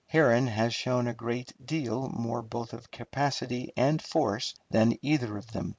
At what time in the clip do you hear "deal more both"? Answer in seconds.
1.63-2.73